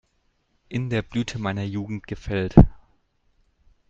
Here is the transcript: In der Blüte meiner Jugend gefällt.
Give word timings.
In 0.67 0.89
der 0.89 1.03
Blüte 1.03 1.37
meiner 1.37 1.61
Jugend 1.61 2.07
gefällt. 2.07 2.55